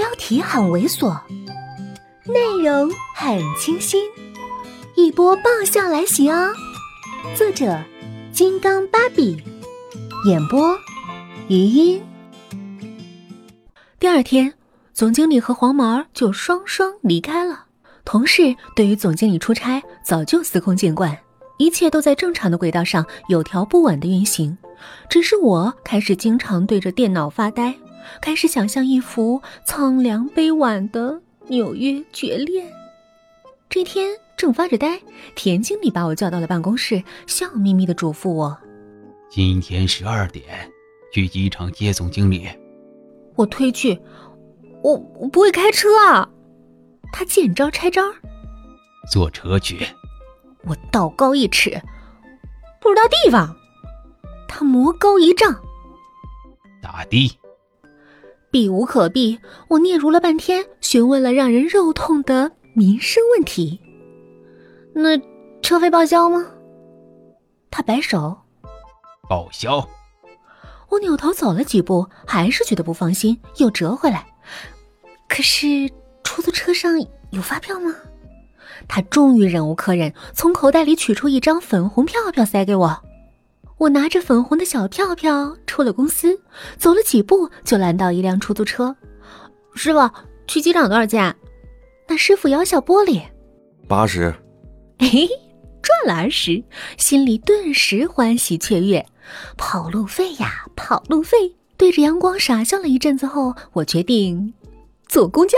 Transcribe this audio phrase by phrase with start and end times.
[0.00, 1.14] 标题很猥琐，
[2.24, 4.02] 内容很清新，
[4.96, 6.54] 一波爆笑来袭哦！
[7.36, 7.78] 作者：
[8.32, 9.36] 金刚芭比，
[10.26, 10.74] 演播：
[11.48, 12.02] 余音。
[13.98, 14.54] 第二天，
[14.94, 17.66] 总经理和黄毛就双双离开了。
[18.06, 21.14] 同事对于总经理出差早就司空见惯，
[21.58, 24.56] 一切都在正常的轨道上有条不紊的运行。
[25.10, 27.74] 只是我开始经常对着电脑发呆，
[28.20, 32.66] 开始想象一幅苍凉悲婉的纽约绝恋。
[33.68, 35.00] 这天正发着呆，
[35.34, 38.58] 田经理把我叫到了办公室，笑眯眯地嘱咐我
[39.30, 40.70] ：“今天十二点
[41.12, 42.48] 去机场接总经理。”
[43.36, 44.00] 我推去
[44.82, 46.28] ：“我我不会开车啊！”
[47.12, 48.02] 他见招拆招
[49.10, 49.86] ：“坐车去。”
[50.66, 51.70] 我道高一尺
[52.82, 53.56] ：“不知道地方。”
[54.46, 55.54] 他魔高一丈，
[56.82, 57.39] 打的，
[58.50, 59.38] 避无可避。
[59.68, 63.80] 我嗫嚅了半天，询问了让人肉痛的民生问题。
[64.92, 65.18] 那
[65.62, 66.46] 车费报销吗？
[67.70, 68.36] 他摆手，
[69.28, 69.88] 报销。
[70.88, 74.26] 我扭头走了几步，还是觉得不放心，又折回来。
[75.28, 75.88] 可是
[76.24, 76.98] 出租车上
[77.30, 77.94] 有发票吗？
[78.88, 83.02] 他终于忍无可忍，从口袋里取出一张粉红票票，塞给我。
[83.80, 86.38] 我拿着粉红的小票票出了公司，
[86.76, 88.94] 走了几步就拦到一辆出租车。
[89.74, 90.10] 师傅，
[90.46, 91.34] 去机场多少钱？
[92.06, 93.22] 那师傅摇下玻璃，
[93.88, 94.34] 八十。
[94.98, 95.26] 嘿，
[95.80, 96.62] 赚了二十，
[96.98, 99.06] 心里顿时欢喜雀跃。
[99.56, 101.56] 跑路费呀，跑路费！
[101.78, 104.52] 对着阳光傻笑了一阵子后，我决定
[105.08, 105.56] 坐公交，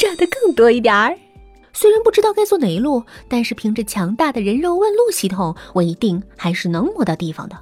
[0.00, 1.18] 赚的更多一点儿。
[1.72, 7.58] 虽然不知道该坐哪一路，但是凭着强大的人肉问路系统，我一定还是能摸到地方的。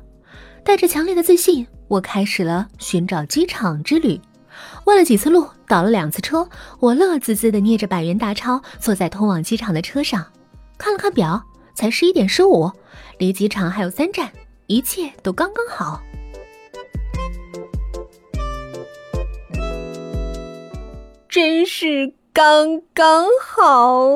[0.65, 4.21] 带着强烈的自信，我开始了寻找机场之旅。
[4.85, 6.47] 问了几次路，倒了两次车，
[6.81, 10.27] 我乐滋滋地捏着百元大钞，坐在通往机场的车上，
[10.77, 11.43] 看了看表，
[11.75, 12.71] 才十一点十五，
[13.19, 14.31] 离机场还有三站，
[14.67, 16.03] 一切都刚刚好。
[21.29, 22.20] 真是。
[22.33, 24.07] 刚刚好，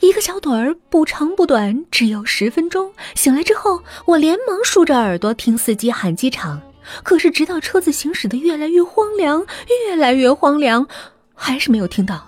[0.00, 2.92] 一个小盹儿不长不短，只有十分钟。
[3.14, 6.60] 醒来之后，我连忙竖着耳朵听司机喊机场。
[7.02, 9.46] 可是，直到车子行驶的越来越荒凉，
[9.88, 10.86] 越来越荒凉，
[11.34, 12.26] 还是没有听到。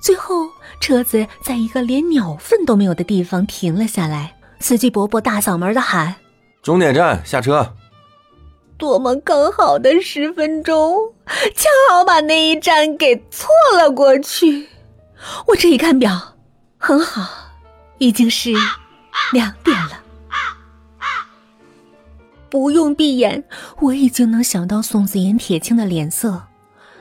[0.00, 0.48] 最后，
[0.80, 4.36] 车子在一个连鸟粪都没有的地方停了下来。
[4.60, 6.14] 司机伯伯大嗓门的喊
[6.62, 7.74] ：“终点站下车。”
[8.82, 11.14] 多么刚好的十分钟，
[11.54, 14.66] 恰好把那一站给错了过去。
[15.46, 16.34] 我这一看表，
[16.78, 17.24] 很好，
[17.98, 18.52] 已经是
[19.32, 20.02] 两点了。
[22.50, 23.44] 不用闭眼，
[23.78, 26.42] 我已经能想到宋子妍铁青的脸色。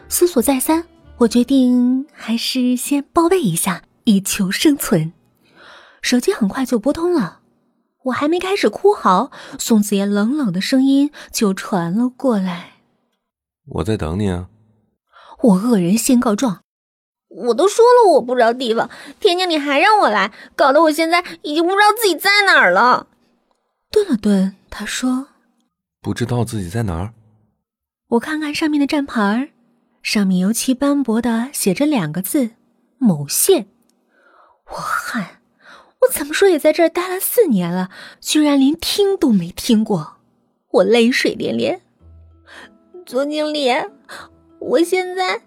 [0.08, 0.86] 思索再三，
[1.18, 5.12] 我决定还是先报备一下，以求生存。
[6.03, 7.40] 手机很快就拨通了。
[8.06, 12.78] 我还没开始哭嚎，宋子妍冷冷的声音就传了过来
[13.74, 14.50] ：“我在等你啊。”
[15.44, 16.62] 我恶人先告状，
[17.30, 18.90] 我都说了我不知道地方，
[19.20, 23.08] 田经理还让我来，搞得我现在已经不知道自己在哪儿了。
[23.92, 25.28] 顿了顿，他说
[26.02, 27.14] ：“不知道自己在哪儿。”
[28.10, 29.50] 我看看上面的站牌儿，
[30.02, 32.52] 上面油漆斑驳的写着两个字
[32.98, 33.68] ：“某县。”
[34.70, 35.41] 我汗。
[36.02, 37.90] 我怎么说也在这儿待了四年了，
[38.20, 40.18] 居然连听都没听过，
[40.72, 41.82] 我泪水连连。
[43.06, 43.70] 总经理，
[44.60, 45.42] 我现在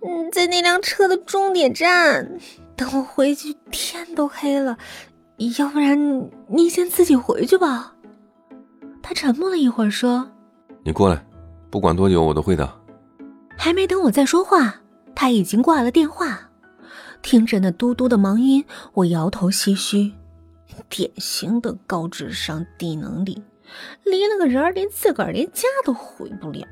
[0.00, 2.38] 嗯在那辆车的终点站，
[2.76, 4.76] 等我回去天都黑了，
[5.58, 7.94] 要不然你先自己回去吧。
[9.02, 10.30] 他沉默了一会儿，说
[10.84, 11.24] ：“你过来，
[11.70, 12.68] 不管多久我都会的。”
[13.58, 14.80] 还没等我再说话，
[15.14, 16.48] 他已经挂了电话。
[17.22, 20.12] 听着那嘟嘟的忙音，我摇头唏嘘。
[20.88, 23.42] 典型的高智商低能力，
[24.04, 26.66] 离了个人连自个儿连家都回不了。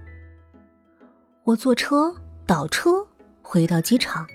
[1.44, 2.14] 我坐车
[2.46, 3.06] 倒车
[3.42, 4.26] 回到机场，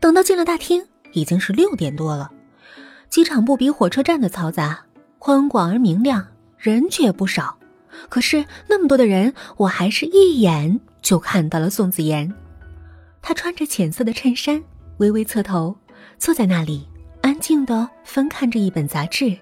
[0.00, 2.30] 等到进了大厅，已经是六点多了。
[3.08, 4.84] 机场不比火车站的嘈杂，
[5.18, 7.58] 宽广而明亮，人却不少。
[8.08, 12.32] 可是那么多的人，我还是一眼就看到了宋子妍。
[13.20, 14.62] 她穿着浅色的衬衫。
[15.00, 15.74] 微微侧头，
[16.18, 16.86] 坐在那里，
[17.22, 19.34] 安静的翻看着一本杂志，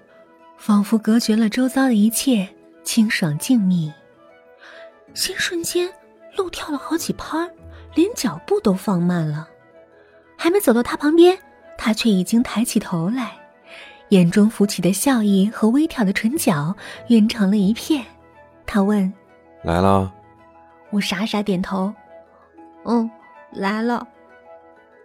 [0.57, 2.47] 仿佛隔绝了周遭的一切，
[2.81, 3.91] 清爽静谧。
[5.13, 5.89] 心瞬间
[6.37, 7.37] 漏跳了好几拍，
[7.93, 9.49] 连脚步都放慢了。
[10.37, 11.37] 还没走到他旁边，
[11.77, 13.33] 他却已经抬起头来，
[14.09, 16.73] 眼中浮起的笑意和微挑的唇角
[17.09, 18.05] 晕成了一片。
[18.65, 19.13] 他问
[19.65, 20.09] ：“来了？”
[20.91, 21.93] 我傻傻点头
[22.87, 23.11] ：“嗯，
[23.51, 24.07] 来了。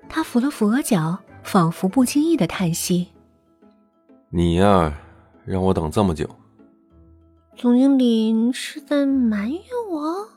[0.09, 3.09] 他扶了扶额角，仿佛不经意的叹息。
[4.31, 4.93] 你呀，
[5.45, 6.29] 让我等这么久。
[7.57, 9.61] 总经理是在埋怨
[9.91, 10.29] 我？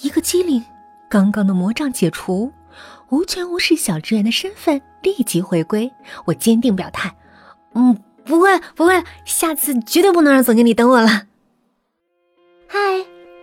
[0.00, 0.64] 一个机灵，
[1.10, 2.50] 刚刚的魔障解除，
[3.10, 5.92] 无权无势小职员的身份立即回归。
[6.24, 7.14] 我坚定表态：
[7.74, 11.26] 嗯，不会不会，下次绝对不能让总经理等我了。
[12.66, 12.78] 嗨，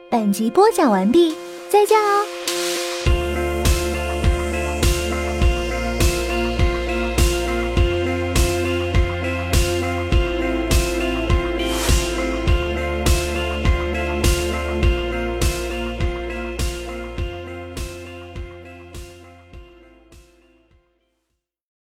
[0.10, 1.36] 本集播讲完毕，
[1.70, 2.39] 再见哦。